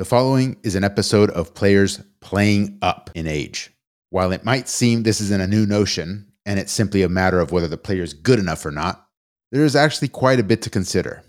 [0.00, 3.70] The following is an episode of players playing up in age.
[4.08, 7.52] While it might seem this isn't a new notion and it's simply a matter of
[7.52, 9.06] whether the player is good enough or not,
[9.52, 11.22] there is actually quite a bit to consider.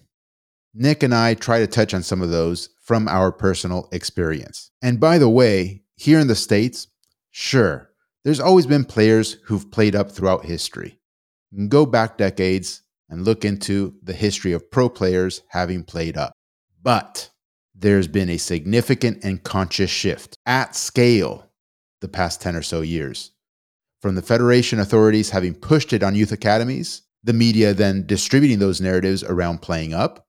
[0.74, 4.72] Nick and I try to touch on some of those from our personal experience.
[4.82, 6.88] And by the way, here in the States,
[7.30, 7.90] sure,
[8.24, 10.98] there's always been players who've played up throughout history.
[11.52, 16.16] You can go back decades and look into the history of pro players having played
[16.16, 16.32] up.
[16.82, 17.31] But
[17.82, 21.50] there's been a significant and conscious shift at scale
[22.00, 23.32] the past 10 or so years.
[24.02, 28.82] From the Federation authorities having pushed it on youth academies, the media then distributing those
[28.82, 30.26] narratives around playing up,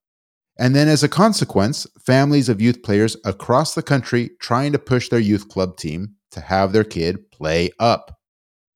[0.58, 5.08] and then as a consequence, families of youth players across the country trying to push
[5.08, 8.18] their youth club team to have their kid play up.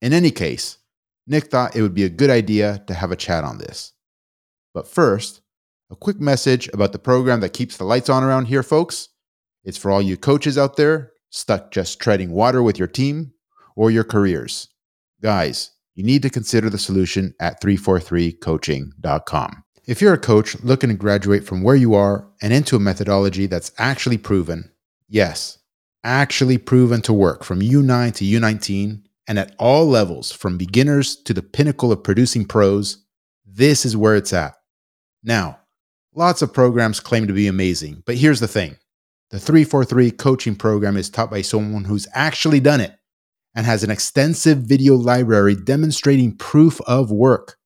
[0.00, 0.78] In any case,
[1.26, 3.92] Nick thought it would be a good idea to have a chat on this.
[4.72, 5.42] But first,
[5.90, 9.08] a quick message about the program that keeps the lights on around here, folks.
[9.64, 13.32] It's for all you coaches out there stuck just treading water with your team
[13.74, 14.68] or your careers.
[15.20, 19.64] Guys, you need to consider the solution at 343coaching.com.
[19.86, 23.46] If you're a coach looking to graduate from where you are and into a methodology
[23.46, 24.70] that's actually proven,
[25.08, 25.58] yes,
[26.02, 31.34] actually proven to work from U9 to U19 and at all levels, from beginners to
[31.34, 33.04] the pinnacle of producing pros,
[33.44, 34.54] this is where it's at.
[35.22, 35.60] Now,
[36.16, 38.76] lots of programs claim to be amazing, but here's the thing
[39.30, 42.92] the 343 coaching program is taught by someone who's actually done it
[43.54, 47.56] and has an extensive video library demonstrating proof of work.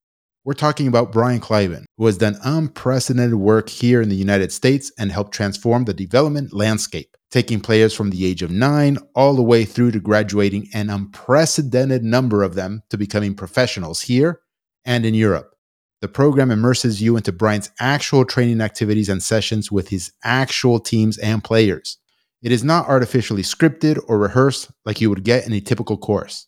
[0.44, 4.90] We're talking about Brian Kleiban, who has done unprecedented work here in the United States
[4.98, 9.42] and helped transform the development landscape, taking players from the age of nine all the
[9.42, 14.40] way through to graduating an unprecedented number of them to becoming professionals here
[14.86, 15.54] and in Europe.
[16.00, 21.18] The program immerses you into Brian's actual training activities and sessions with his actual teams
[21.18, 21.98] and players.
[22.42, 26.46] It is not artificially scripted or rehearsed like you would get in a typical course.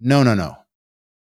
[0.00, 0.56] No, no, no.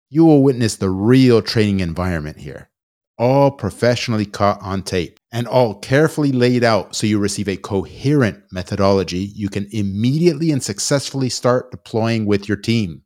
[0.09, 2.69] You will witness the real training environment here,
[3.17, 8.41] all professionally caught on tape and all carefully laid out so you receive a coherent
[8.53, 13.01] methodology you can immediately and successfully start deploying with your team.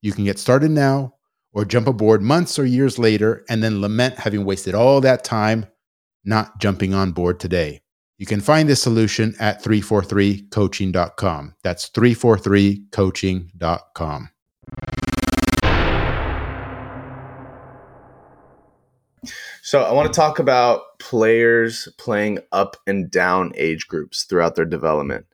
[0.00, 1.13] You can get started now
[1.54, 5.66] or jump aboard months or years later and then lament having wasted all that time
[6.24, 7.82] not jumping on board today.
[8.18, 11.54] You can find this solution at 343coaching.com.
[11.62, 14.30] That's 343coaching.com.
[19.62, 24.66] So, I want to talk about players playing up and down age groups throughout their
[24.66, 25.26] development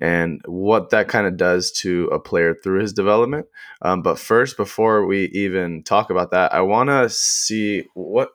[0.00, 3.46] and what that kind of does to a player through his development.
[3.82, 8.30] Um, but first, before we even talk about that, I want to see what,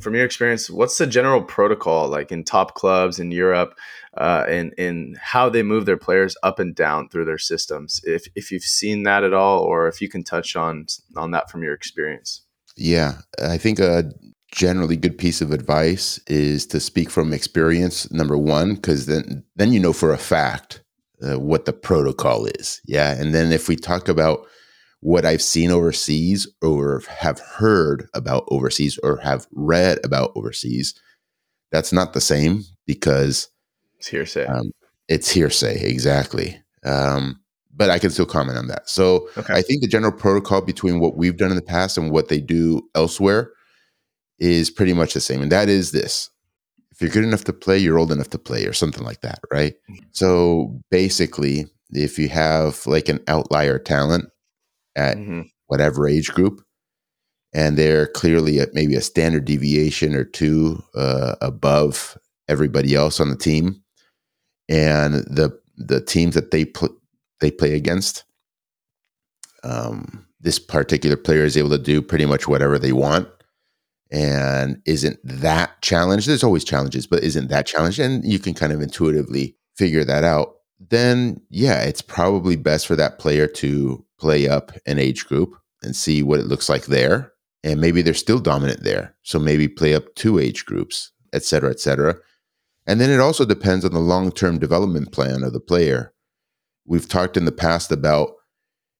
[0.00, 3.76] from your experience, what's the general protocol like in top clubs in Europe,
[4.16, 8.00] uh, and in how they move their players up and down through their systems.
[8.04, 11.50] If if you've seen that at all, or if you can touch on on that
[11.50, 12.42] from your experience.
[12.76, 14.12] Yeah, I think a
[14.50, 18.10] generally good piece of advice is to speak from experience.
[18.12, 20.83] Number one, because then then you know for a fact
[21.22, 22.80] uh, what the protocol is.
[22.86, 23.12] Yeah.
[23.12, 24.46] And then if we talk about
[25.00, 30.94] what I've seen overseas or have heard about overseas or have read about overseas,
[31.70, 33.48] that's not the same because
[33.98, 34.46] it's hearsay.
[34.46, 34.70] Um,
[35.08, 36.60] it's hearsay, exactly.
[36.84, 37.40] Um,
[37.76, 38.88] but I can still comment on that.
[38.88, 39.54] So okay.
[39.54, 42.40] I think the general protocol between what we've done in the past and what they
[42.40, 43.50] do elsewhere
[44.38, 45.42] is pretty much the same.
[45.42, 46.30] And that is this
[46.94, 49.40] if you're good enough to play, you're old enough to play, or something like that,
[49.52, 49.74] right?
[50.12, 54.26] So basically, if you have like an outlier talent
[54.94, 55.42] at mm-hmm.
[55.66, 56.62] whatever age group,
[57.52, 62.16] and they're clearly at maybe a standard deviation or two uh, above
[62.48, 63.82] everybody else on the team,
[64.68, 66.92] and the the teams that they put
[67.40, 68.22] they play against,
[69.64, 73.28] um, this particular player is able to do pretty much whatever they want
[74.14, 78.72] and isn't that challenged there's always challenges but isn't that challenged and you can kind
[78.72, 84.48] of intuitively figure that out then yeah it's probably best for that player to play
[84.48, 87.32] up an age group and see what it looks like there
[87.64, 91.70] and maybe they're still dominant there so maybe play up two age groups et cetera
[91.70, 92.16] et cetera.
[92.86, 96.12] And then it also depends on the long-term development plan of the player.
[96.86, 98.30] We've talked in the past about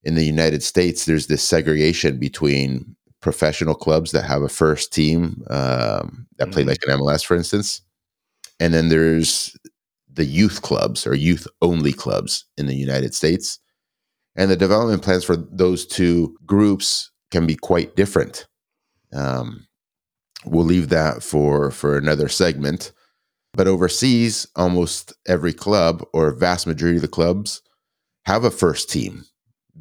[0.03, 2.95] in the united states there's this segregation between
[3.25, 6.69] professional clubs that have a first team um, that play mm-hmm.
[6.69, 7.81] like an MLS, for instance.
[8.61, 9.57] And then there's
[10.13, 13.59] the youth clubs or youth only clubs in the United States.
[14.37, 18.47] And the development plans for those two groups can be quite different.
[19.15, 19.67] Um,
[20.45, 22.93] we'll leave that for for another segment.
[23.55, 27.63] But overseas, almost every club or vast majority of the clubs
[28.27, 29.25] have a first team,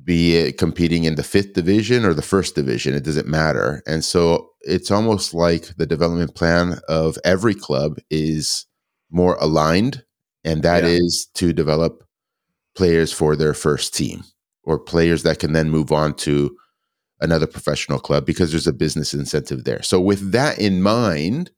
[0.04, 3.81] be it competing in the fifth division or the first division, it doesn't matter.
[3.86, 8.66] And so it's almost like the development plan of every club is
[9.12, 10.04] more aligned,
[10.44, 10.90] and that Yeah.
[10.90, 12.04] is to develop
[12.75, 14.24] players for their first team
[14.63, 16.56] or players that can then move on to
[17.22, 19.81] another professional club because there's a business incentive there.
[19.84, 21.51] So, with that in mind,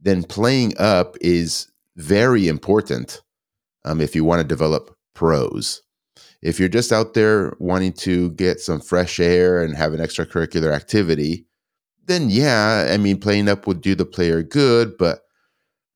[0.00, 3.20] then playing up is very important
[3.84, 5.82] um, if you want to develop pros.
[6.42, 10.72] If you're just out there wanting to get some fresh air and have an extracurricular
[10.72, 11.46] activity,
[12.06, 15.20] then yeah, I mean, playing up would do the player good, but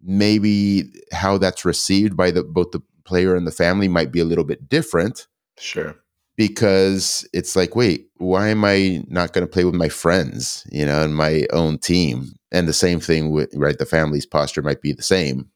[0.02, 4.24] maybe how that's received by the both the player and the family might be a
[4.24, 5.26] little bit different
[5.58, 5.94] Sure.
[6.36, 10.84] because it's like, wait, why am I not going to play with my friends, you
[10.86, 12.32] know, and my own team?
[12.50, 15.50] And the same thing with right, the family's posture might be the same.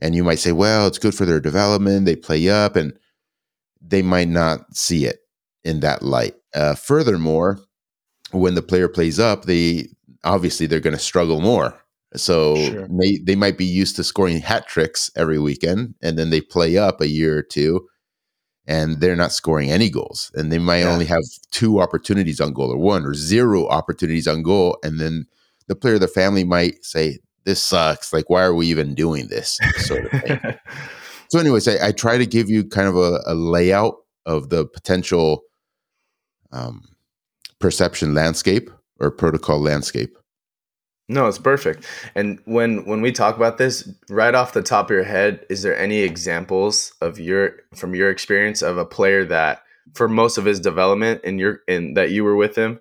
[0.00, 2.04] And you might say, well, it's good for their development.
[2.06, 2.92] They play up, and
[3.86, 5.18] they might not see it
[5.64, 6.34] in that light.
[6.54, 7.58] Uh, furthermore,
[8.32, 9.88] when the player plays up, they
[10.24, 11.78] obviously they're going to struggle more.
[12.16, 12.86] So Sure.
[12.88, 16.76] may, they might be used to scoring hat tricks every weekend, and then they play
[16.78, 17.86] up a year or two,
[18.66, 20.92] and they're not scoring any goals, and they might Yeah.
[20.92, 25.26] only have two opportunities on goal, or one, or zero opportunities on goal, and then
[25.66, 28.12] the player, the family might say, "This sucks.
[28.12, 30.40] Like, why are we even doing this?" Sort of thing.
[31.28, 34.66] So, anyways, I, I try to give you kind of a, a layout of the
[34.66, 35.42] potential
[36.52, 36.82] um,
[37.58, 40.16] perception landscape or protocol landscape.
[41.08, 41.84] No, it's perfect.
[42.14, 45.62] And when when we talk about this, right off the top of your head, is
[45.62, 49.62] there any examples of your from your experience of a player that
[49.92, 52.80] for most of his development in your in that you were with him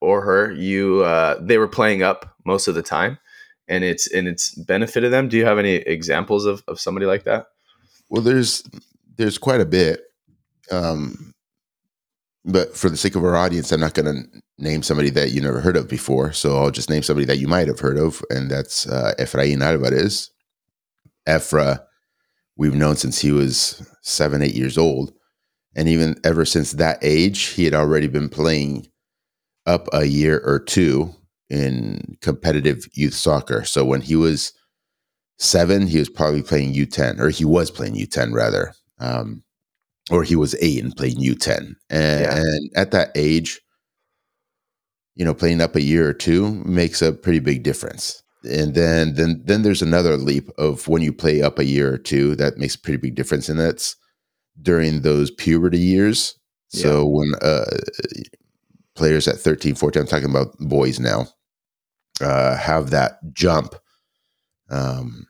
[0.00, 3.18] or her, you uh, they were playing up most of the time
[3.66, 5.28] and it's and it's benefited them?
[5.28, 7.46] Do you have any examples of, of somebody like that?
[8.10, 8.64] Well, there's
[9.16, 10.00] there's quite a bit,
[10.70, 11.32] um,
[12.44, 15.40] but for the sake of our audience, I'm not going to name somebody that you
[15.40, 16.32] never heard of before.
[16.32, 19.62] So I'll just name somebody that you might have heard of, and that's uh, Efrain
[19.62, 20.30] Alvarez.
[21.28, 21.80] Efra,
[22.56, 25.12] we've known since he was seven, eight years old,
[25.76, 28.86] and even ever since that age, he had already been playing
[29.66, 31.14] up a year or two
[31.48, 33.64] in competitive youth soccer.
[33.64, 34.52] So when he was
[35.40, 39.42] seven, he was probably playing U10, or he was playing U10 rather, um,
[40.10, 41.74] or he was eight and playing U10.
[41.88, 42.36] And, Yeah.
[42.36, 43.60] and at that age,
[45.16, 48.22] you know, playing up a year or two makes a pretty big difference.
[48.44, 51.98] And then, then, then there's another leap of when you play up a year or
[51.98, 53.96] two that makes a pretty big difference, and that's
[54.62, 56.34] during those puberty years.
[56.68, 57.64] So when uh,
[58.94, 61.26] players at 13, 14, I'm talking about boys now,
[62.20, 63.74] uh, have that jump.
[64.70, 65.26] Um,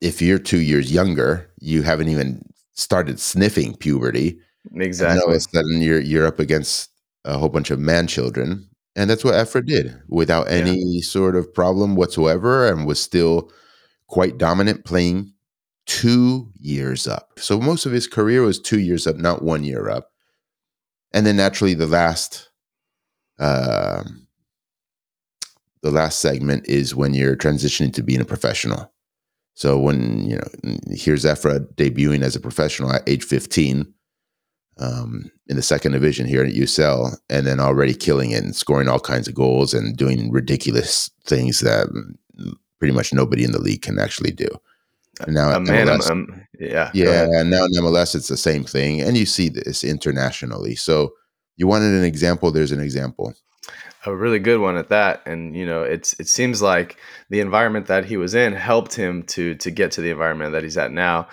[0.00, 2.42] if you're two years younger, you haven't even
[2.74, 4.38] started sniffing puberty.
[4.70, 5.32] And all Exactly.
[5.32, 6.90] of a sudden, you're you're up against
[7.24, 10.58] a whole bunch of man children, and that's what Efra did without Yeah.
[10.58, 13.50] any sort of problem whatsoever, and was still
[14.08, 15.32] quite dominant, playing
[15.86, 17.38] two years up.
[17.38, 20.10] So most of his career was two years up, not one year up.
[21.12, 22.48] And then naturally, the last,
[23.38, 24.26] um,
[25.82, 28.93] the last segment is when you're transitioning to being a professional.
[29.54, 33.92] So when you know, here's Efra debuting as a professional at age 15
[34.78, 38.88] um, in the second division here at USL, and then already killing it and scoring
[38.88, 43.60] all kinds of goals and doing ridiculous things that mm, pretty much nobody in the
[43.60, 44.48] league can actually do.
[45.20, 49.00] And now man, MLS, um, yeah, yeah, and now in MLS it's the same thing,
[49.00, 50.74] and you see this internationally.
[50.74, 51.12] So
[51.56, 52.50] you wanted an example?
[52.50, 53.32] There's an example.
[54.06, 55.22] A really good one at that.
[55.26, 56.98] And you know it's it seems like
[57.30, 60.62] the environment that he was in helped him to to get to the environment that
[60.62, 61.28] he's at now.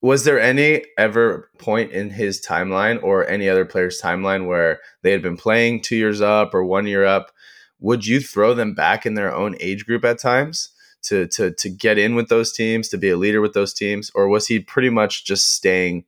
[0.00, 5.10] Was there any ever point in his timeline or any other player's timeline where they
[5.10, 7.32] had been playing two years up or one year up?
[7.80, 10.70] Would you throw them back in their own age group at times
[11.02, 14.10] to to to get in with those teams to be a leader with those teams?
[14.14, 16.04] Or was he pretty much just staying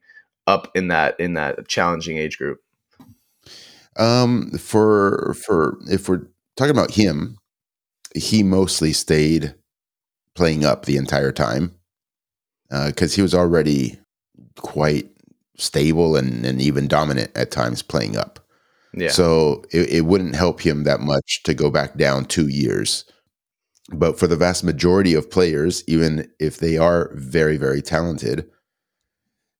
[0.47, 2.60] up in that in that challenging age group
[3.97, 7.37] Um, for for if we're talking about him,
[8.15, 9.55] he mostly stayed
[10.35, 11.75] playing up the entire time
[12.69, 13.99] because he was already
[14.57, 15.09] quite
[15.57, 18.39] stable and, and even dominant at times playing up.
[18.93, 23.05] yeah So it, it wouldn't help him that much to go back down two years.
[23.93, 28.49] But for the vast majority of players, even if they are very, very talented,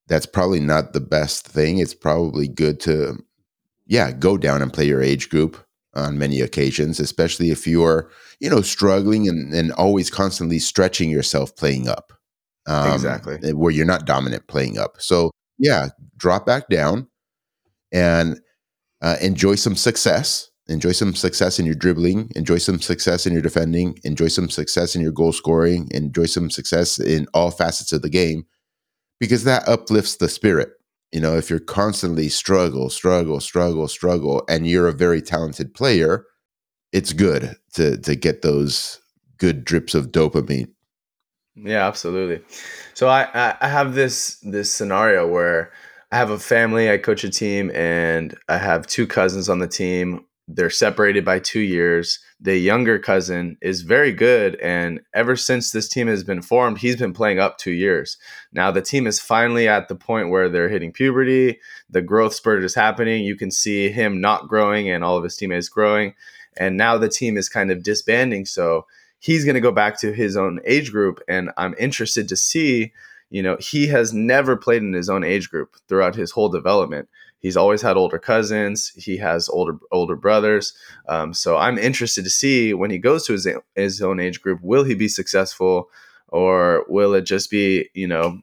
[0.08, 1.80] that's probably not the best thing.
[1.80, 3.18] It's probably good to,
[3.92, 5.62] yeah, go down and play your age group
[5.94, 11.54] on many occasions, especially if you're, you know, struggling and, and always constantly stretching yourself
[11.58, 12.14] playing up.
[12.68, 13.52] Um, exactly.
[13.52, 14.96] Where you're not dominant playing up.
[15.00, 17.10] So, yeah, drop back down
[17.92, 18.40] and
[19.02, 20.50] uh, enjoy some success.
[20.70, 22.32] Enjoy some success in your dribbling.
[22.34, 24.00] Enjoy some success in your defending.
[24.06, 25.90] Enjoy some success in your goal scoring.
[25.92, 28.46] Enjoy some success in all facets of the game
[29.20, 30.70] because that uplifts the spirit
[31.12, 36.26] you know, if you're constantly struggle, struggle, struggle, struggle, and you're a very talented player,
[36.92, 39.00] it's good to to get those
[39.38, 40.70] good drips of dopamine.
[41.56, 42.44] Yeah, absolutely.
[42.94, 45.72] So I I have this this scenario where
[46.12, 49.68] I have a family, I coach a team, and I have two cousins on the
[49.68, 52.20] team they're separated by two years.
[52.40, 54.56] The younger cousin is very good.
[54.56, 58.18] And ever since this team has been formed, he's been playing up two years.
[58.52, 61.60] Now, the team is finally at the point where they're hitting puberty.
[61.90, 63.24] The growth spurt is happening.
[63.24, 66.14] You can see him not growing and all of his teammates growing.
[66.58, 68.46] And now the team is kind of disbanding.
[68.46, 68.86] So
[69.20, 71.22] he's going to go back to his own age group.
[71.28, 72.92] And I'm interested to see,
[73.30, 77.08] you know, he has never played in his own age group throughout his whole development
[77.42, 78.94] he's always had older cousins.
[78.96, 80.74] He has older older brothers.
[81.10, 84.60] Um, so I'm interested to see when he goes to his his own age group,
[84.62, 85.90] will he be successful,
[86.30, 88.40] or will it just be you know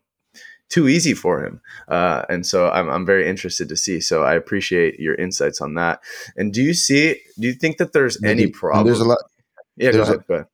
[0.69, 1.61] too easy for him?
[1.88, 4.00] Uh, and so I'm I'm very interested to see.
[4.00, 6.00] So I appreciate your insights on that.
[6.37, 7.21] And do you see?
[7.38, 8.87] Do you think that there's Maybe, any problem?
[8.87, 9.19] There's a lot.
[9.76, 10.47] Yeah, go ahead, a, go ahead.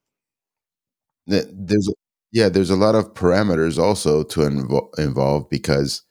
[1.26, 1.90] There's
[2.30, 6.02] yeah, there's a lot of parameters also to invo- involve because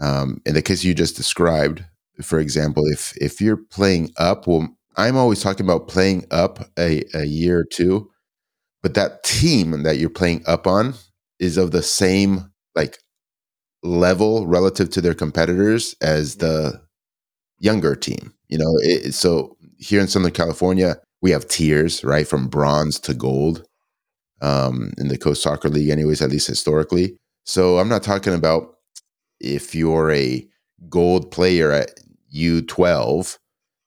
[0.00, 1.84] um, in the case you just described,
[2.22, 7.02] for example, if if you're playing up, well, I'm always talking about playing up a,
[7.14, 8.10] a year or two,
[8.82, 10.94] but that team that you're playing up on
[11.38, 12.98] is of the same like
[13.82, 16.80] level relative to their competitors as the
[17.58, 18.32] younger team.
[18.48, 23.14] You know, it, so here in Southern California, we have tiers, right, from bronze to
[23.14, 23.64] gold.
[24.42, 27.16] Um, in the Coast Soccer League, anyways, at least historically.
[27.44, 28.75] So I'm not talking about
[29.40, 30.46] if you're a
[30.88, 32.00] gold player at
[32.34, 33.38] U12,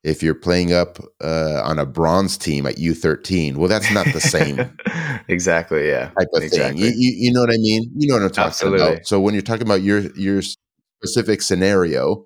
[0.03, 4.21] if you're playing up uh, on a bronze team at U13, well, that's not the
[4.21, 4.59] same.
[5.27, 5.87] exactly.
[5.87, 6.09] Yeah.
[6.09, 6.81] Type of exactly.
[6.81, 6.93] thing.
[6.97, 7.91] You, you, know what I mean?
[7.95, 8.87] You know what I'm talking Absolutely.
[8.87, 9.07] about.
[9.07, 12.25] So when you're talking about your your specific scenario,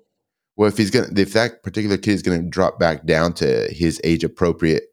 [0.56, 3.68] well, if he's gonna, if that particular kid is going to drop back down to
[3.72, 4.84] his age appropriate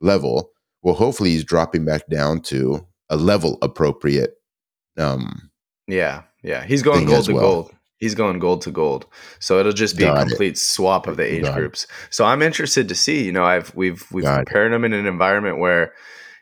[0.00, 0.50] level,
[0.82, 4.34] well, hopefully he's dropping back down to a level appropriate.
[4.96, 5.50] Um,
[5.86, 7.42] yeah, yeah, he's going gold to well.
[7.42, 7.74] gold.
[8.00, 9.06] He's going gold to gold.
[9.38, 10.58] So it'll just be Got a complete it.
[10.58, 11.84] swap of the age Got groups.
[11.84, 11.90] It.
[12.10, 14.74] So I'm interested to see, you know, I've we've we've Got prepared it.
[14.74, 15.92] him in an environment where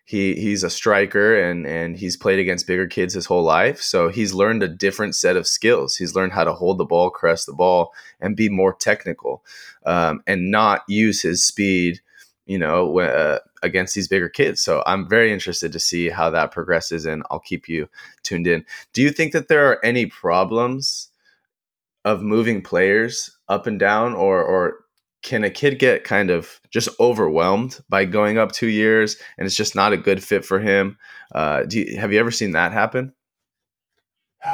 [0.04, 3.82] he he's a striker and and he's played against bigger kids his whole life.
[3.82, 5.96] So he's learned a different set of skills.
[5.96, 9.44] He's learned how to hold the ball, caress the ball, and be more technical,
[9.84, 12.00] um, and not use his speed
[12.48, 14.62] you know, uh, against these bigger kids.
[14.62, 17.90] So I'm very interested to see how that progresses, and I'll keep you
[18.22, 18.64] tuned in.
[18.94, 21.07] Do you think that there are any problems
[22.04, 24.76] of moving players up and down, or or
[25.22, 29.56] can a kid get kind of just overwhelmed by going up two years and it's
[29.56, 30.96] just not a good fit for him?
[31.34, 33.12] Uh, do you, have you ever seen that happen?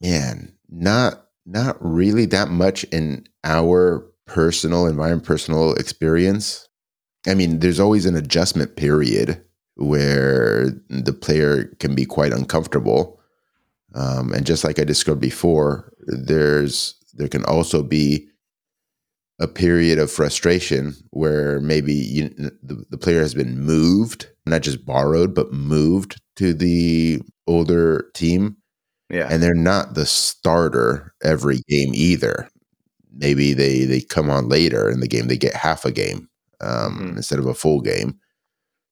[0.00, 6.68] Man, not not really that much in our personal environment, personal experience.
[7.26, 9.42] I mean, there's always an adjustment period
[9.76, 13.15] where the player can be quite uncomfortable.
[13.96, 18.28] Um, and just like I described before, there's there can also be
[19.40, 22.28] a period of frustration where maybe you,
[22.62, 28.56] the, the player has been moved, not just borrowed, but moved to the older team.
[29.10, 29.28] Yeah.
[29.30, 32.50] And they're not the starter every game either.
[33.14, 36.28] Maybe they they come on later in the game, they get half a game
[36.60, 37.16] um, mm-hmm.
[37.16, 38.18] instead of a full game.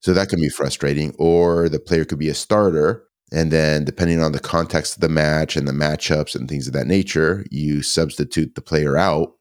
[0.00, 1.14] So that can be frustrating.
[1.18, 5.08] Or the player could be a starter and then, depending on the context of the
[5.08, 9.32] match and the matchups and things of that nature, you substitute the player out,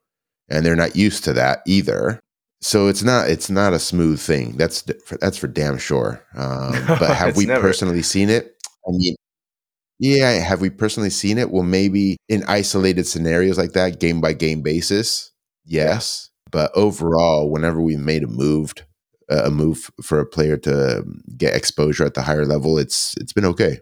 [0.50, 2.20] and they're not used to that either.
[2.60, 4.58] So it's not it's not a smooth thing.
[4.58, 4.82] That's
[5.22, 6.26] that's for damn sure.
[6.36, 7.62] Um, but have we never.
[7.62, 8.56] personally seen it?
[8.88, 9.16] I mean,
[10.00, 11.52] yeah, have we personally seen it?
[11.52, 15.32] Well, maybe in isolated scenarios like that, game by game basis,
[15.66, 16.32] yes.
[16.52, 18.74] But overall, whenever we made a move
[19.30, 21.04] a move for a player to
[21.38, 23.80] get exposure at the higher level, it's it's been okay.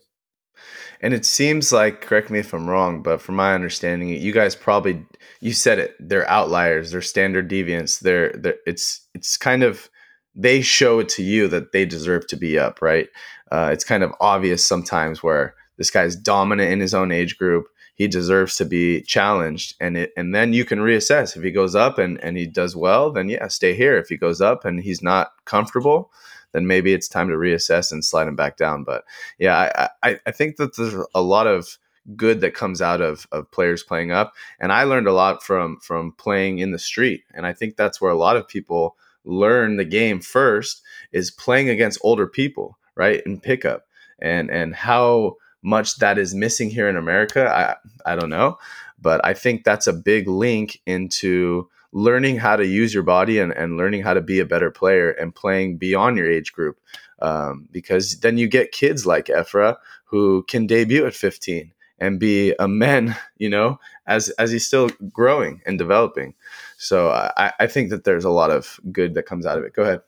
[1.03, 4.55] And it seems like, correct me if I'm wrong, but from my understanding, you guys
[4.55, 5.03] probably
[5.39, 5.95] you said it.
[5.99, 6.91] They're outliers.
[6.91, 7.99] They're standard deviants.
[7.99, 9.89] They're, they're it's it's kind of
[10.35, 13.09] they show it to you that they deserve to be up, right?
[13.51, 17.65] Uh, it's kind of obvious sometimes where this guy's dominant in his own age group
[18.01, 19.75] he deserves to be challenged.
[19.79, 21.37] And it and then you can reassess.
[21.37, 23.95] If he goes up and and he does well then yeah stay here.
[23.97, 26.11] If he goes up and he's not comfortable
[26.53, 28.83] then maybe it's time to reassess and slide him back down.
[28.83, 29.03] But
[29.37, 29.55] yeah
[30.03, 31.77] i i, I think that there's a lot of
[32.15, 34.33] good that comes out of of players playing up.
[34.59, 37.21] And i learned a lot from from playing in the street.
[37.35, 40.81] And i think that's where a lot of people learn the game first
[41.11, 43.85] is playing against older people right in pickup.
[44.19, 48.57] And and how much that is missing here in America, I I don't know,
[48.99, 53.51] but I think that's a big link into learning how to use your body and,
[53.51, 56.79] and learning how to be a better player and playing beyond your age group.
[57.21, 62.55] Um, because then you get kids like Efra who can debut at 15 and be
[62.59, 66.33] a man, you know, as as he's still growing and developing.
[66.77, 69.73] So I, I think that there's a lot of good that comes out of it.
[69.73, 70.01] Go ahead.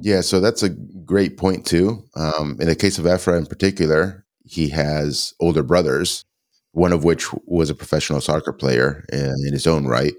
[0.00, 2.04] Yeah, so that's a great point too.
[2.14, 6.24] Um, in the case of Efra in particular, he has older brothers,
[6.72, 10.14] one of which was a professional soccer player in, in his own right,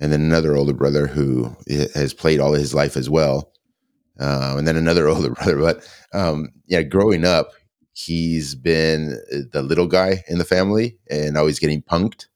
[0.00, 1.56] and then another older brother who
[1.94, 3.52] has played all his life as well,
[4.20, 5.58] uh, and then another older brother.
[5.58, 7.52] But um, yeah, growing up,
[7.92, 9.18] he's been
[9.52, 12.26] the little guy in the family and always getting punked.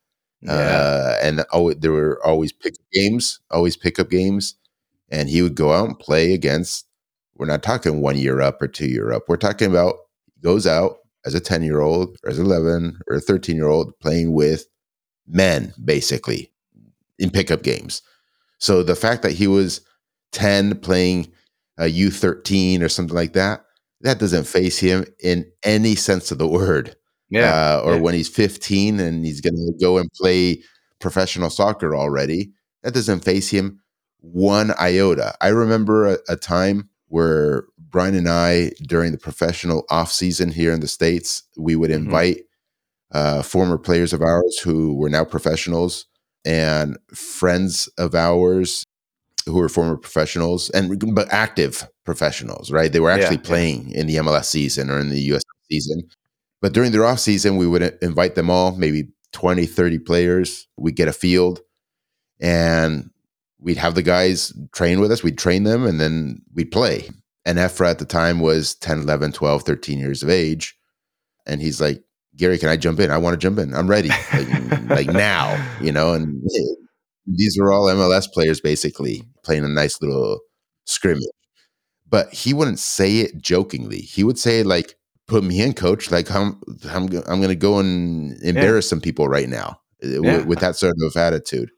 [0.40, 0.52] Yeah.
[0.52, 4.54] Uh, and always, there were always pickup games, always pickup games
[5.10, 6.86] and he would go out and play against.
[7.34, 9.24] We're not talking one year up or two year up.
[9.28, 9.94] We're talking about
[10.34, 13.68] he goes out as a 10 year old or as 11 or a 13 year
[13.68, 14.66] old playing with
[15.26, 16.52] men, basically,
[17.18, 18.02] in pickup games.
[18.58, 19.80] So the fact that he was
[20.32, 21.32] 10 playing
[21.78, 23.64] a U13 or something like that,
[24.00, 26.96] that doesn't face him in any sense of the word.
[27.30, 27.52] Yeah.
[27.52, 28.00] Uh, or yeah.
[28.00, 30.62] when he's 15 and he's going to go and play
[30.98, 33.80] professional soccer already, that doesn't face him
[34.20, 35.34] one iota.
[35.40, 40.72] I remember a, a time where Brian and I, during the professional off season here
[40.72, 42.06] in the States, we would mm-hmm.
[42.06, 43.38] invite mm-hmm.
[43.38, 46.06] uh, former players of ours who were now professionals
[46.44, 48.84] and friends of ours
[49.46, 52.92] who were former professionals and but active professionals, right?
[52.92, 54.00] They were actually yeah, playing yeah.
[54.00, 56.02] in the MLS season or in the US season.
[56.60, 60.66] But during their off season, we would invite them all, maybe 20, 30 players.
[60.76, 61.60] We'd get a field
[62.40, 63.10] and
[63.60, 67.10] we'd have the guys train with us, we'd train them, and then we'd play.
[67.44, 70.76] And Efra at the time was 10, 11, 12, 13 years of age.
[71.46, 72.02] And he's like,
[72.36, 73.10] Gary, can I jump in?
[73.10, 73.74] I want to jump in.
[73.74, 74.10] I'm ready.
[74.32, 76.40] Like, like now, you know, and
[77.26, 80.40] these were all MLS players basically playing a nice little
[80.84, 81.22] scrimmage.
[82.08, 84.00] But he wouldn't say it jokingly.
[84.00, 84.94] He would say like,
[85.26, 86.10] put me in coach.
[86.10, 88.90] Like I'm, I'm, I'm going to go and embarrass yeah.
[88.90, 90.18] some people right now uh, yeah.
[90.18, 91.70] with, with that sort of attitude.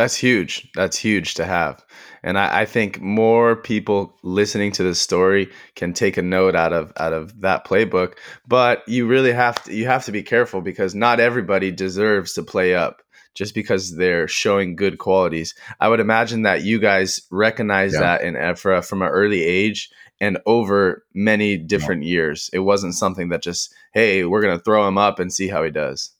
[0.00, 0.66] That's huge.
[0.74, 1.84] That's huge to have.
[2.22, 6.72] And I, I, think more people listening to this story can take a note out
[6.72, 8.14] of out of that playbook.
[8.48, 12.42] But you really have to you have to be careful because not everybody deserves to
[12.42, 13.02] play up
[13.34, 15.54] just because they're showing good qualities.
[15.80, 18.00] I would imagine that you guys recognize yeah.
[18.00, 22.12] that in Efra from an early age and over many different yeah.
[22.12, 22.48] years.
[22.54, 25.70] It wasn't something that just, hey, we're gonna throw him up and see how he
[25.70, 26.12] does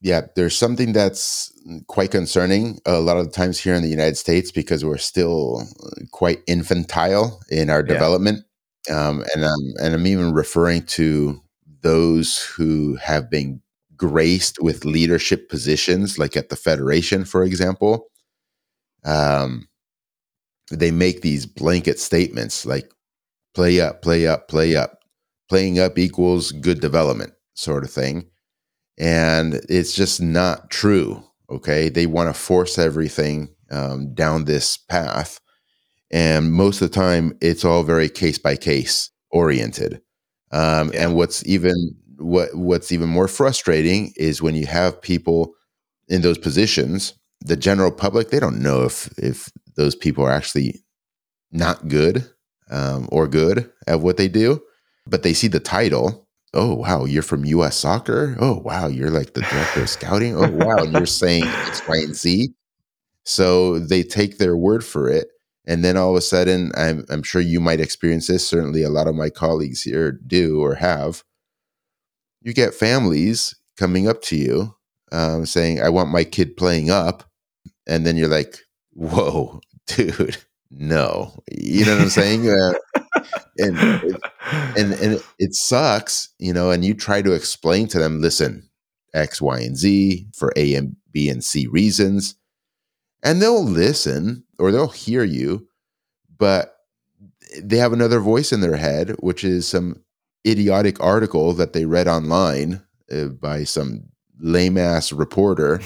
[0.00, 1.52] yeah, there's something that's
[1.88, 5.64] quite concerning a lot of the times here in the United States because we're still
[6.12, 7.94] quite infantile in our yeah.
[7.94, 8.44] development.
[8.90, 11.42] Um, and I'm and I'm even referring to
[11.82, 13.60] those who have been
[13.96, 18.06] graced with leadership positions, like at the federation, for example.
[19.04, 19.68] Um,
[20.70, 22.90] they make these blanket statements like
[23.52, 25.00] "play up, play up, play up,"
[25.48, 28.30] playing up equals good development, sort of thing
[28.98, 31.22] and it's just not true.
[31.50, 35.40] Okay, they want to force everything um, down this path,
[36.10, 40.00] and most of the time, it's all very case by case oriented.
[40.50, 41.04] Um, yeah.
[41.04, 41.74] And what's even
[42.18, 45.54] what what's even more frustrating is when you have people
[46.08, 47.14] in those positions.
[47.40, 50.82] The general public they don't know if if those people are actually
[51.52, 52.28] not good
[52.70, 54.60] um, or good at what they do,
[55.06, 58.36] but they see the title oh wow you're from us soccer?
[58.40, 60.36] Oh wow you're like the director of scouting?
[60.36, 62.50] Oh wow and you're saying x y and z?
[63.24, 65.28] So they take their word for it
[65.66, 68.90] and then all of a sudden I'm, I'm sure you might experience this certainly a
[68.90, 71.24] lot of my colleagues here do or have.
[72.42, 74.74] You get families coming up to you
[75.12, 77.24] um, saying i want my kid playing up
[77.86, 78.58] and then you're like
[78.92, 80.36] whoa dude
[80.70, 81.32] no.
[81.50, 82.48] You know what i'm saying?
[82.48, 82.72] Uh,
[83.58, 84.18] and
[84.76, 86.70] and and it sucks, you know.
[86.70, 88.68] And you try to explain to them, listen,
[89.14, 92.34] X, Y, and Z for A and B and C reasons,
[93.22, 95.68] and they'll listen or they'll hear you,
[96.36, 96.76] but
[97.60, 100.02] they have another voice in their head, which is some
[100.46, 102.82] idiotic article that they read online
[103.12, 104.04] uh, by some
[104.40, 105.80] lame ass reporter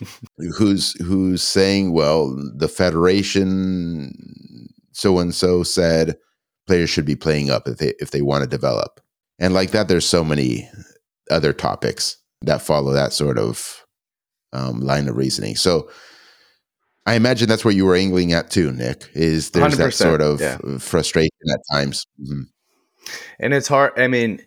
[0.56, 4.12] who's who's saying, well, the federation
[4.92, 6.16] so and so said
[6.66, 9.00] players should be playing up if they if they want to develop.
[9.38, 10.68] And like that, there's so many
[11.30, 13.84] other topics that follow that sort of
[14.52, 15.56] um, line of reasoning.
[15.56, 15.90] So
[17.06, 19.08] I imagine that's where you were angling at too, Nick.
[19.14, 20.58] Is there's that sort of yeah.
[20.78, 22.42] frustration at times, mm-hmm.
[23.40, 23.98] and it's hard.
[23.98, 24.40] I mean,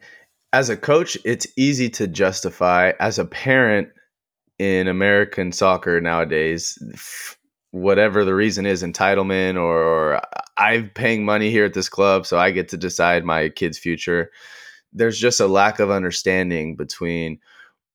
[0.54, 2.93] as a coach, it's easy to justify.
[2.99, 3.89] As a parent
[4.58, 6.78] in American soccer nowadays,
[7.75, 10.21] whatever the reason is, entitlement or, or
[10.57, 14.31] I'm paying money here at this club, so I get to decide my kid's future.
[14.93, 17.39] There's just a lack of understanding between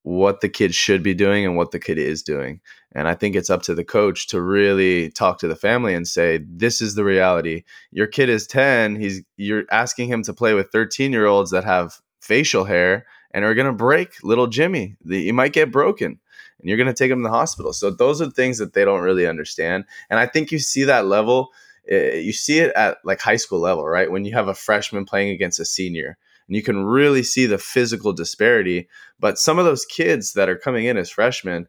[0.03, 2.61] what the kid should be doing and what the kid is doing.
[2.93, 6.07] And I think it's up to the coach to really talk to the family and
[6.07, 7.63] say, this is the reality.
[7.89, 12.65] Your kid is 10, he's you're asking him to play with 13-year-olds that have facial
[12.65, 14.95] hair and are going to break little Jimmy.
[15.09, 16.19] He might get broken
[16.61, 17.73] and you're going to take them to the hospital.
[17.73, 19.85] So those are things that they don't really understand.
[20.09, 21.49] And I think you see that level
[21.89, 24.11] eh, you see it at like high school level, right?
[24.11, 27.57] When you have a freshman playing against a senior and you can really see the
[27.57, 28.87] physical disparity.
[29.19, 31.67] But some of those kids that are coming in as freshmen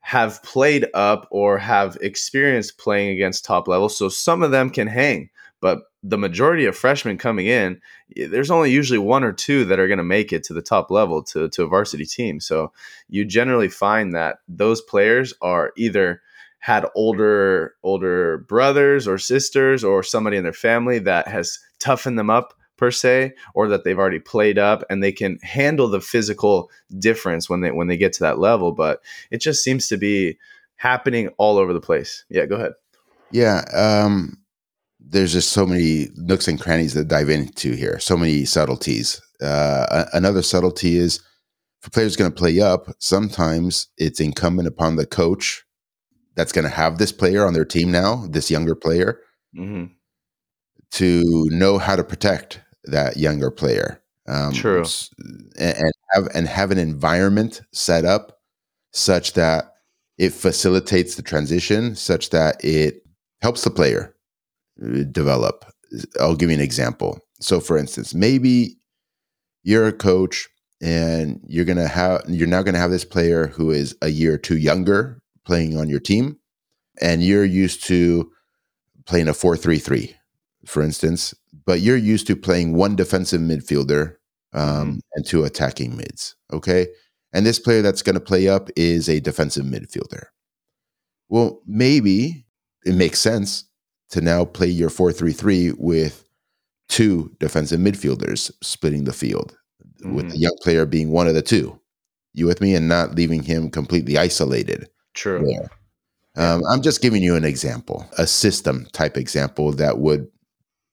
[0.00, 3.88] have played up or have experienced playing against top level.
[3.88, 5.30] So some of them can hang.
[5.64, 7.80] But the majority of freshmen coming in,
[8.14, 10.90] there's only usually one or two that are going to make it to the top
[10.90, 12.38] level to, to a varsity team.
[12.38, 12.70] So
[13.08, 16.20] you generally find that those players are either
[16.58, 22.28] had older older brothers or sisters or somebody in their family that has toughened them
[22.28, 26.70] up per se or that they've already played up and they can handle the physical
[26.98, 28.70] difference when they when they get to that level.
[28.70, 29.00] But
[29.30, 30.36] it just seems to be
[30.76, 32.26] happening all over the place.
[32.28, 32.72] Yeah go ahead.
[33.30, 34.43] Yeah um
[35.06, 40.04] there's just so many nooks and crannies to dive into here so many subtleties uh
[40.12, 41.20] another subtlety is
[41.80, 45.64] if a player's going to play up sometimes it's incumbent upon the coach
[46.36, 49.20] that's going to have this player on their team now this younger player
[49.56, 49.84] mm-hmm.
[50.90, 54.02] to know how to protect that younger player.
[54.26, 54.84] Um, True.
[55.58, 58.38] And, and have and have an environment set up
[58.92, 59.72] such that
[60.16, 63.02] it facilitates the transition, such that it
[63.42, 64.13] helps the player
[65.10, 65.64] develop.
[66.20, 67.20] I'll give you an example.
[67.40, 68.76] So, for instance, maybe
[69.62, 70.48] you're a coach
[70.80, 74.38] and you're gonna have you're now gonna have this player who is a year or
[74.38, 76.38] two younger playing on your team,
[77.00, 78.30] and you're used to
[79.06, 80.16] playing a four three three,
[80.66, 81.34] for instance,
[81.66, 84.16] but you're used to playing one defensive midfielder
[84.52, 84.98] um, mm-hmm.
[85.14, 86.34] and two attacking mids.
[86.52, 86.88] Okay.
[87.32, 90.26] And this player that's going to play up is a defensive midfielder.
[91.28, 92.46] Well, maybe
[92.86, 93.64] it makes sense
[94.14, 96.24] to now play your 4 3 3 with
[96.88, 99.56] two defensive midfielders splitting the field,
[100.00, 100.14] mm-hmm.
[100.14, 100.42] with the mm-hmm.
[100.42, 101.80] young player being one of the two.
[102.32, 102.76] You with me?
[102.76, 104.88] And not leaving him completely isolated.
[105.14, 105.44] True.
[105.44, 105.70] There.
[106.36, 110.28] Um, I'm just giving you an example, a system type example that would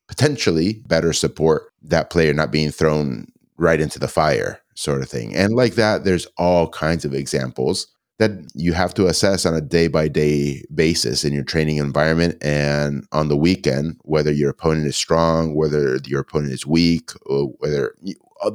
[0.07, 5.35] potentially better support that player not being thrown right into the fire, sort of thing.
[5.35, 7.87] And like that, there's all kinds of examples
[8.21, 12.37] that you have to assess on a day by day basis in your training environment
[12.43, 17.47] and on the weekend, whether your opponent is strong, whether your opponent is weak, or
[17.57, 17.95] whether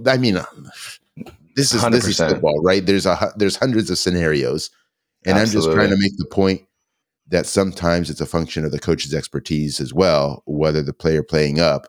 [0.07, 0.39] I mean,
[1.57, 1.91] this is 100%.
[1.91, 2.87] this is football, right?
[2.87, 4.71] There's a there's hundreds of scenarios,
[5.25, 5.41] and Absolutely.
[5.41, 6.63] I'm just trying to make the point
[7.27, 11.59] that sometimes it's a function of the coach's expertise as well, whether the player playing
[11.59, 11.89] up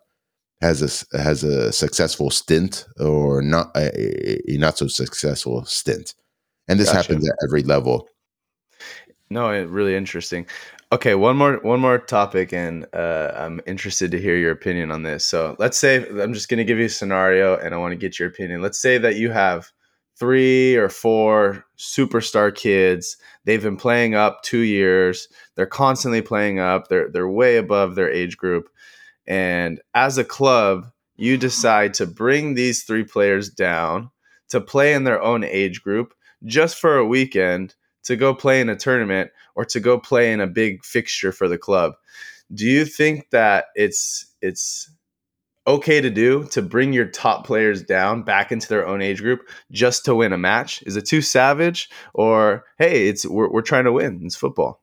[0.62, 6.16] has a has a successful stint or not a, a not so successful stint,
[6.68, 6.98] and this gotcha.
[6.98, 8.10] happens at every level.
[9.30, 10.46] No, really interesting.
[10.92, 15.04] Okay, one more one more topic, and uh, I'm interested to hear your opinion on
[15.04, 15.26] this.
[15.26, 17.98] So let's say I'm just going to give you a scenario, and I want to
[17.98, 18.62] get your opinion.
[18.62, 19.70] Let's say that you have
[20.18, 23.18] three or four superstar kids.
[23.44, 25.28] They've been playing up two years.
[25.56, 26.88] They're constantly playing up.
[26.88, 28.70] They're they're way above their age group.
[29.28, 30.86] And as a club,
[31.18, 34.10] you decide to bring these three players down
[34.50, 36.14] to play in their own age group
[36.46, 40.40] just for a weekend to go play in a tournament or to go play in
[40.40, 41.94] a big fixture for the club.
[42.54, 44.90] Do you think that it's it's
[45.68, 49.42] okay to do to bring your top players down back into their own age group
[49.72, 50.82] just to win a match?
[50.84, 54.22] Is it too savage or hey, it's we're, we're trying to win.
[54.24, 54.82] It's football.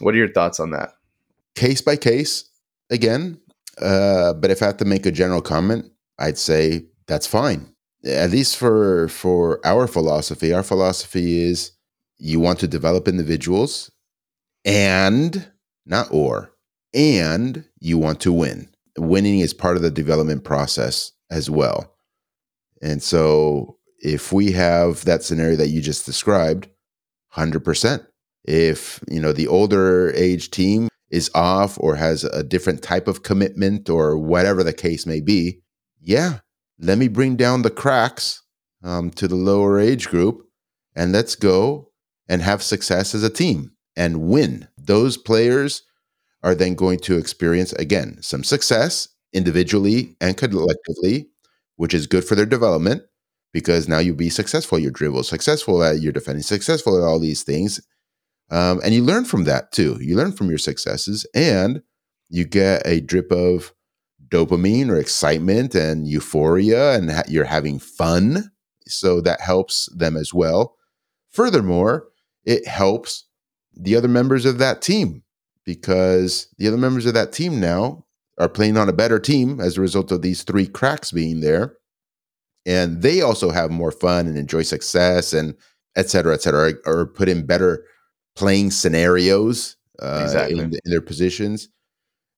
[0.00, 0.90] What are your thoughts on that?
[1.54, 2.44] Case by case
[2.90, 3.40] again.
[3.80, 5.86] Uh, but if I have to make a general comment,
[6.18, 7.74] I'd say that's fine.
[8.06, 11.72] At least for for our philosophy, our philosophy is
[12.18, 13.90] you want to develop individuals
[14.64, 15.50] and
[15.84, 16.52] not or
[16.94, 21.94] and you want to win winning is part of the development process as well.
[22.82, 26.68] And so if we have that scenario that you just described,
[27.34, 28.06] 100%.
[28.44, 33.22] If, you know, the older age team is off or has a different type of
[33.22, 35.62] commitment or whatever the case may be,
[36.00, 36.40] yeah,
[36.78, 38.42] let me bring down the cracks
[38.82, 40.46] um, to the lower age group
[40.94, 41.90] and let's go
[42.28, 44.68] and have success as a team and win.
[44.76, 45.82] Those players
[46.42, 51.28] are then going to experience, again, some success individually and collectively,
[51.76, 53.02] which is good for their development
[53.52, 54.78] because now you'll be successful.
[54.78, 57.80] You're dribble successful at your defending, successful at all these things.
[58.50, 59.98] Um, and you learn from that too.
[60.00, 61.82] You learn from your successes and
[62.28, 63.72] you get a drip of
[64.28, 68.50] dopamine or excitement and euphoria, and ha- you're having fun.
[68.86, 70.76] So that helps them as well.
[71.30, 72.08] Furthermore,
[72.44, 73.24] it helps
[73.74, 75.22] the other members of that team
[75.64, 78.06] because the other members of that team now
[78.38, 81.76] are playing on a better team as a result of these three cracks being there.
[82.64, 85.54] And they also have more fun and enjoy success and
[85.96, 87.84] et cetera, et cetera, or put in better
[88.34, 90.58] playing scenarios uh, exactly.
[90.58, 91.68] in, in, their positions.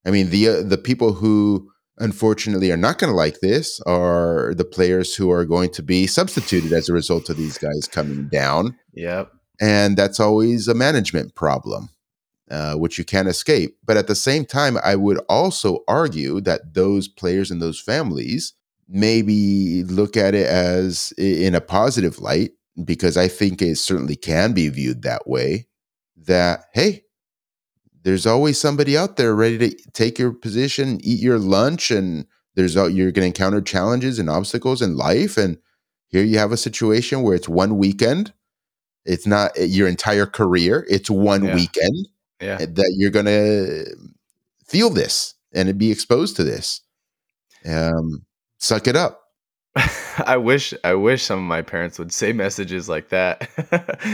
[0.06, 4.54] I mean, the uh, the people who unfortunately are not going to like this are
[4.54, 8.28] the players who are going to be substituted as a result of these guys coming
[8.28, 8.76] down.
[8.94, 9.32] Yep.
[9.60, 11.90] And that's always a management problem,
[12.50, 13.76] uh, which you can't escape.
[13.84, 18.54] But at the same time, I would also argue that those players and those families
[18.88, 22.52] maybe look at it as in a positive light
[22.84, 25.66] because I think it certainly can be viewed that way
[26.16, 27.02] that, hey,
[28.02, 32.74] there's always somebody out there ready to take your position, eat your lunch, and there's
[32.74, 35.36] you're going to encounter challenges and obstacles in life.
[35.36, 35.58] And
[36.08, 38.32] here you have a situation where it's one weekend.
[39.04, 40.86] It's not eh, your entire career.
[40.88, 41.54] It's one yeah.
[41.54, 42.08] weekend
[42.40, 42.58] yeah.
[42.58, 43.94] that you're going to
[44.66, 46.80] feel this and be exposed to this.
[47.66, 48.24] Um,
[48.58, 49.22] suck it up.
[50.26, 53.48] I wish I wish some of my parents would say messages like that.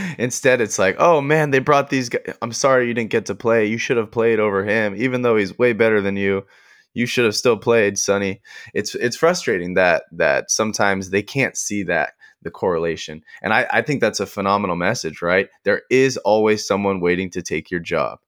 [0.18, 2.34] Instead, it's like, "Oh man, they brought these guys.
[2.42, 3.66] I'm sorry you didn't get to play.
[3.66, 6.44] You should have played over him, even though he's way better than you.
[6.92, 8.40] You should have still played, Sonny."
[8.74, 12.12] It's it's frustrating that that sometimes they can't see that
[12.42, 15.22] the correlation, and I I think that's a phenomenal message.
[15.22, 15.48] Right?
[15.64, 18.18] There is always someone waiting to take your job.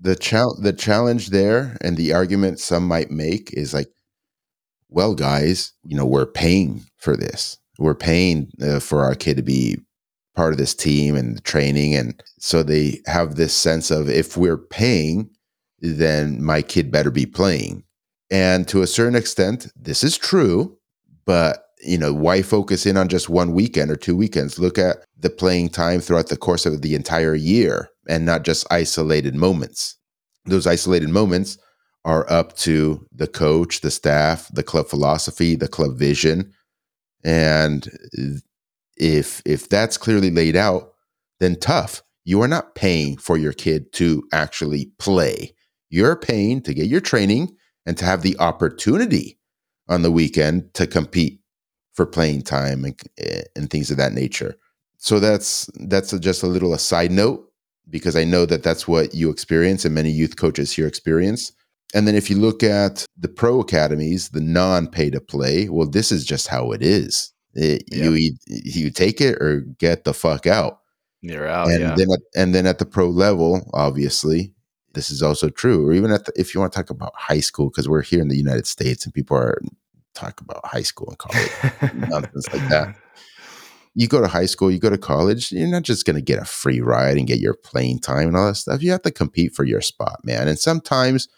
[0.00, 3.88] The challenge the challenge there, and the argument some might make is like
[4.88, 7.58] well, guys, you know, we're paying for this.
[7.78, 9.78] We're paying uh, for our kid to be
[10.34, 11.94] part of this team and the training.
[11.94, 15.30] And so they have this sense of if we're paying,
[15.80, 17.84] then my kid better be playing.
[18.30, 20.78] And to a certain extent, this is true,
[21.24, 24.58] but you know, why focus in on just one weekend or two weekends?
[24.58, 28.66] Look at the playing time throughout the course of the entire year and not just
[28.70, 29.96] isolated moments.
[30.44, 31.58] Those isolated moments
[32.08, 36.50] are up to the coach, the staff, the club philosophy, the club vision.
[37.22, 37.86] And
[38.96, 40.94] if if that's clearly laid out,
[41.38, 42.02] then tough.
[42.24, 45.54] You are not paying for your kid to actually play.
[45.90, 49.38] You're paying to get your training and to have the opportunity
[49.88, 51.40] on the weekend to compete
[51.92, 52.98] for playing time and,
[53.54, 54.54] and things of that nature.
[54.96, 57.44] So that's that's a, just a little a side note
[57.90, 61.52] because I know that that's what you experience and many youth coaches here experience.
[61.94, 65.88] And then if you look at the pro academies, the non pay to play, well,
[65.88, 67.32] this is just how it is.
[67.54, 67.84] It.
[67.90, 70.80] You you take it or get the fuck out.
[71.20, 71.68] You're out.
[71.68, 71.94] And yeah.
[71.96, 74.52] then at, and then at the pro level, obviously,
[74.94, 75.86] this is also true.
[75.86, 78.20] Or even at the, if you want to talk about high school, because we're here
[78.20, 79.60] in the United States and people are
[80.14, 81.50] talk about high school and college
[82.10, 82.94] nonsense like that.
[83.94, 86.40] You go to high school, you go to college, you're not just going to get
[86.40, 88.82] a free ride and get your playing time and all that stuff.
[88.82, 90.46] You have to compete for your spot, man.
[90.46, 91.28] And sometimes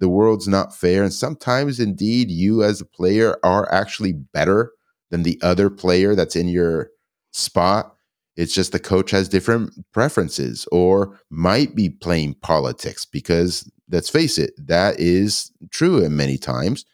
[0.00, 1.02] the world's not fair.
[1.02, 4.72] And sometimes, indeed, you as a player are actually better
[5.10, 6.90] than the other player that's in your
[7.32, 7.94] spot.
[8.36, 14.38] It's just the coach has different preferences or might be playing politics because let's face
[14.38, 16.84] it, that is true in many times.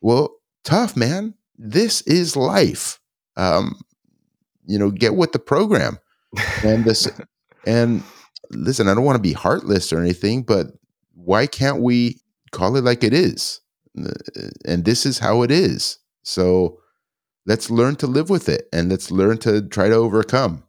[0.00, 1.34] Well, tough, man.
[1.56, 3.00] This is life.
[3.36, 3.80] Um,
[4.66, 5.98] you know, get with the program.
[6.62, 7.08] And this
[7.66, 8.02] and
[8.50, 10.68] listen, I don't want to be heartless or anything, but
[11.14, 12.20] why can't we
[12.54, 13.60] call it like it is.
[14.64, 15.98] And this is how it is.
[16.22, 16.78] So
[17.44, 20.64] let's learn to live with it and let's learn to try to overcome.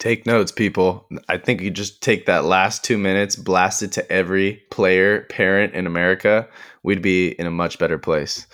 [0.00, 1.08] Take notes, people.
[1.28, 5.74] I think you just take that last two minutes, blast it to every player, parent
[5.74, 6.48] in America.
[6.82, 8.48] We'd be in a much better place.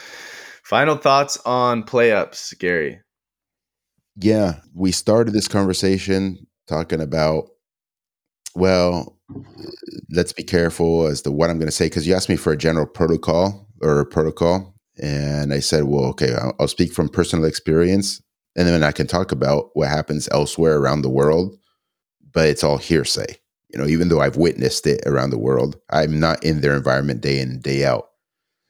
[0.65, 3.01] Final thoughts on play ups, Gary.
[4.17, 7.49] Yeah, we started this conversation talking about,
[8.55, 9.19] well,
[10.11, 12.53] let's be careful as to what I'm going to say because you asked me for
[12.53, 17.09] a general protocol or a protocol, and I said, well, okay, I'll, I'll speak from
[17.09, 18.21] personal experience.
[18.57, 21.57] and then I can talk about what happens elsewhere around the world,
[22.33, 23.37] but it's all hearsay.
[23.73, 27.21] You know, even though I've witnessed it around the world, I'm not in their environment
[27.21, 28.09] day in day out.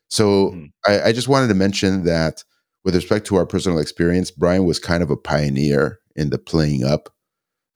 [0.09, 0.67] So mm-hmm.
[0.87, 2.45] I, I just wanted to mention that
[2.85, 6.85] with respect to our personal experience, Brian was kind of a pioneer in the playing
[6.85, 7.09] up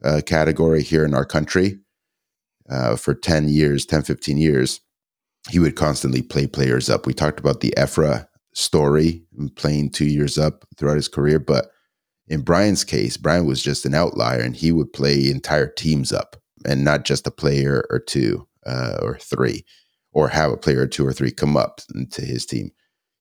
[0.02, 1.78] uh, category here in our country.
[2.70, 4.80] Uh, for 10 years, 10, 15 years,
[5.50, 7.06] he would constantly play players up.
[7.06, 9.22] We talked about the Efra story,
[9.56, 11.38] playing two years up throughout his career.
[11.38, 11.70] But
[12.28, 16.36] in Brian's case, Brian was just an outlier and he would play entire teams up
[16.64, 19.64] and not just a player or two uh, or three
[20.12, 22.70] or have a player or two or three come up to his team.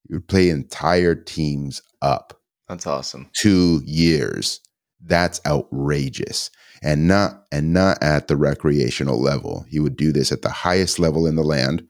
[0.08, 2.40] He would play entire teams up.
[2.70, 3.30] That's awesome.
[3.34, 4.62] Two years.
[5.06, 6.50] That's outrageous.
[6.82, 9.66] And not and not at the recreational level.
[9.70, 11.88] He would do this at the highest level in the land,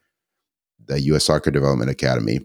[0.86, 2.42] the US Soccer Development Academy,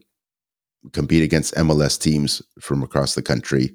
[0.92, 3.74] compete against MLS teams from across the country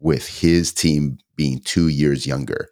[0.00, 2.68] with his team being two years younger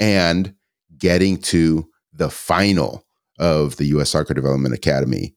[0.00, 0.54] and
[0.98, 3.04] getting to the final
[3.38, 4.10] of the U.S.
[4.10, 5.34] Soccer Development Academy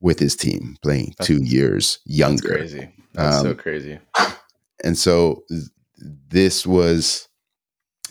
[0.00, 2.58] with his team, playing that's, two years younger.
[2.58, 2.94] That's crazy.
[3.12, 3.98] That's um, so crazy.
[4.82, 5.44] And so
[6.00, 7.28] this was,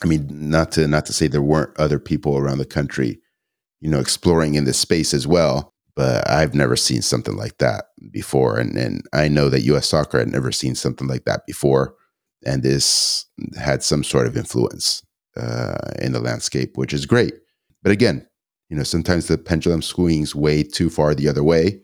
[0.03, 3.19] I mean, not to not to say there weren't other people around the country,
[3.81, 5.73] you know, exploring in this space as well.
[5.95, 9.89] But I've never seen something like that before, and and I know that U.S.
[9.89, 11.95] Soccer had never seen something like that before,
[12.45, 13.25] and this
[13.57, 15.03] had some sort of influence
[15.35, 17.33] uh, in the landscape, which is great.
[17.83, 18.27] But again,
[18.69, 21.81] you know, sometimes the pendulum swings way too far the other way,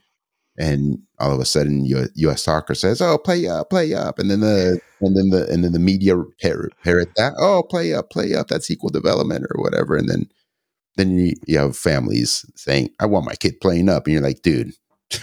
[0.58, 2.44] and all of a sudden, U- U.S.
[2.44, 5.74] Soccer says, "Oh, play up, play up," and then the and then the and then
[5.74, 10.10] the media parrot that, "Oh, play up, play up." That's equal development or whatever, and
[10.10, 10.30] then
[10.98, 14.42] then you, you have families saying, "I want my kid playing up," and you're like,
[14.42, 14.74] "Dude."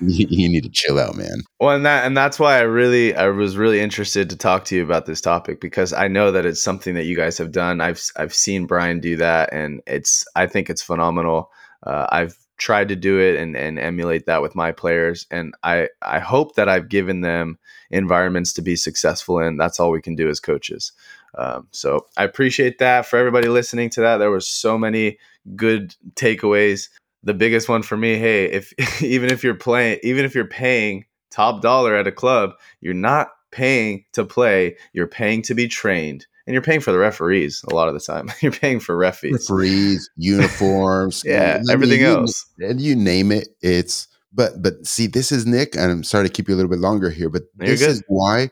[0.00, 1.42] you, you, need to chill out, man.
[1.60, 4.76] Well, and that and that's why I really I was really interested to talk to
[4.76, 7.82] you about this topic because I know that it's something that you guys have done.
[7.82, 11.50] I've I've seen Brian do that, and it's I think it's phenomenal.
[11.86, 15.88] Uh, I've tried to do it and, and emulate that with my players, and I
[16.02, 17.58] I hope that I've given them
[17.90, 19.56] environments to be successful in.
[19.56, 20.92] That's all we can do as coaches.
[21.36, 24.18] Um, so I appreciate that for everybody listening to that.
[24.18, 25.18] There was so many
[25.56, 26.88] good takeaways
[27.22, 31.04] the biggest one for me hey if even if you're playing even if you're paying
[31.30, 36.26] top dollar at a club you're not paying to play you're paying to be trained
[36.48, 38.32] and you're paying for the referees a lot of the time.
[38.40, 39.48] You're paying for referees.
[39.50, 42.46] Referees uniforms yeah everything else.
[42.58, 46.32] and you name it it's but but see this is nick and i'm sorry to
[46.32, 48.50] keep you a little bit longer here but this is why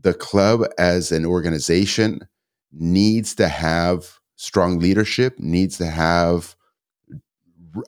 [0.00, 2.20] the club as an organization
[2.72, 6.54] needs to have strong leadership needs to have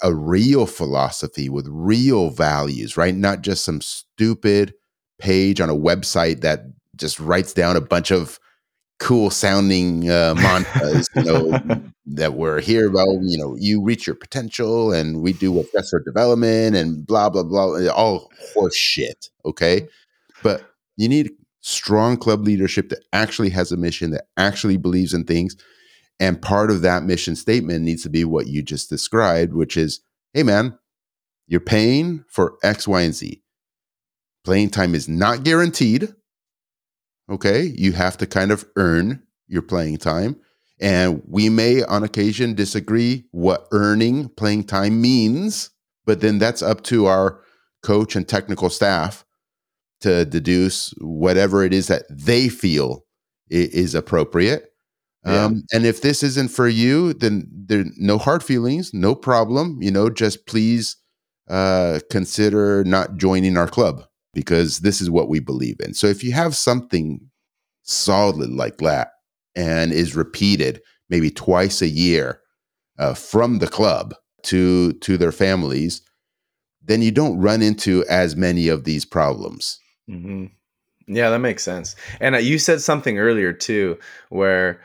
[0.02, 3.14] a real philosophy with real values, right?
[3.14, 4.74] Not just some stupid
[5.20, 6.64] page on a website that
[6.96, 8.40] just writes down a bunch of
[8.98, 14.16] cool sounding uh, mantras, you know, that we're here about, you know, you reach your
[14.16, 19.28] potential and we do what's best for development and blah, blah, blah, all horse shit.
[19.44, 19.88] Okay.
[20.42, 20.62] But
[20.96, 21.30] you need
[21.60, 25.56] strong club leadership that actually has a mission, that actually believes in things
[26.18, 30.00] and part of that mission statement needs to be what you just described, which is
[30.32, 30.78] hey, man,
[31.46, 33.42] you're paying for X, Y, and Z.
[34.44, 36.14] Playing time is not guaranteed.
[37.30, 37.72] Okay.
[37.76, 40.36] You have to kind of earn your playing time.
[40.80, 45.70] And we may on occasion disagree what earning playing time means,
[46.04, 47.40] but then that's up to our
[47.82, 49.24] coach and technical staff
[50.00, 53.04] to deduce whatever it is that they feel
[53.48, 54.70] is appropriate
[55.26, 55.44] yeah.
[55.44, 59.78] Um, and if this isn't for you, then there no hard feelings, no problem.
[59.82, 60.96] You know, just please
[61.48, 64.04] uh, consider not joining our club
[64.36, 65.94] because this is what we believe in.
[65.94, 67.20] So if you have something
[67.84, 69.12] solid like that
[69.56, 72.40] and is repeated maybe twice a year
[72.98, 76.02] uh, from the club to to their families,
[76.82, 79.80] then you don't run into as many of these problems.
[80.08, 80.46] Mm-hmm.
[81.08, 81.96] Yeah, that makes sense.
[82.20, 84.82] And uh, you said something earlier too, where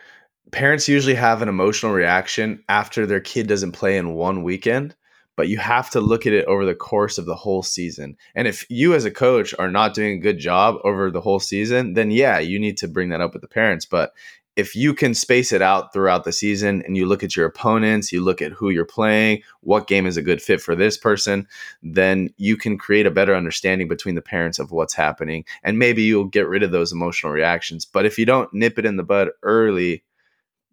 [0.52, 4.96] parents usually have an emotional reaction after their kid doesn't play in one weekend
[5.42, 8.16] but you have to look at it over the course of the whole season.
[8.36, 11.40] And if you as a coach are not doing a good job over the whole
[11.40, 13.84] season, then yeah, you need to bring that up with the parents.
[13.84, 14.14] But
[14.56, 18.12] if you can space it out throughout the season and you look at your opponents,
[18.12, 21.48] you look at who you're playing, what game is a good fit for this person,
[21.82, 25.44] then you can create a better understanding between the parents of what's happening.
[25.64, 27.84] And maybe you'll get rid of those emotional reactions.
[27.84, 30.04] But if you don't nip it in the bud early,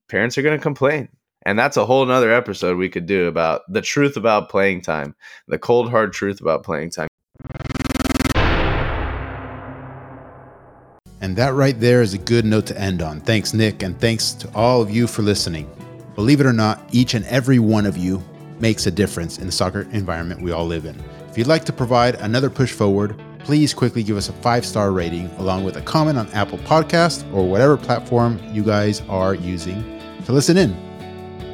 [0.08, 1.08] parents are going to complain.
[1.46, 5.14] And that's a whole nother episode we could do about the truth about playing time,
[5.46, 7.08] the cold, hard truth about playing time.
[11.20, 13.20] And that right there is a good note to end on.
[13.20, 15.68] Thanks, Nick, and thanks to all of you for listening.
[16.14, 18.22] Believe it or not, each and every one of you
[18.60, 21.00] makes a difference in the soccer environment we all live in.
[21.28, 24.92] If you'd like to provide another push forward, please quickly give us a five star
[24.92, 29.82] rating along with a comment on Apple Podcast or whatever platform you guys are using
[30.24, 30.87] to listen in.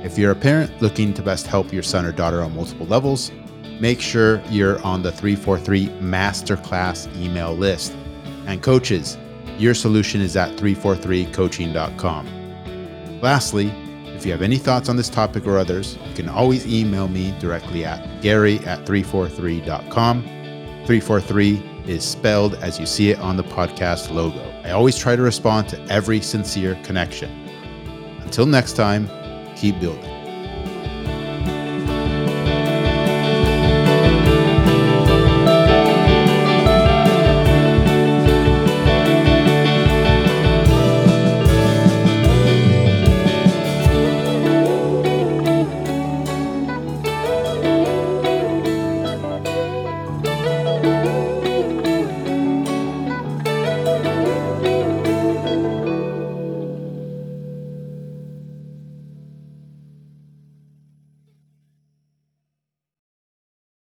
[0.05, 3.33] If you're a parent looking to best help your son or daughter on multiple levels,
[3.81, 7.97] make sure you're on the 343 Masterclass email list.
[8.47, 9.17] And coaches,
[9.57, 13.21] your solution is at 343coaching.com.
[13.23, 13.73] Lastly,
[14.09, 17.35] if you have any thoughts on this topic or others, you can always email me
[17.41, 20.23] directly at gary at 343.com.
[20.23, 24.43] 343 is spelled as you see it on the podcast logo.
[24.65, 27.31] I always try to respond to every sincere connection.
[28.21, 29.09] Until next time,
[29.65, 30.14] keep building.